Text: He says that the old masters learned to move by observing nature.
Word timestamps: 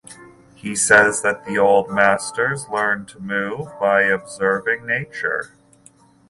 He 0.55 0.75
says 0.75 1.21
that 1.21 1.45
the 1.45 1.59
old 1.59 1.91
masters 1.91 2.67
learned 2.69 3.07
to 3.09 3.19
move 3.19 3.67
by 3.79 4.01
observing 4.01 4.87
nature. 4.87 5.51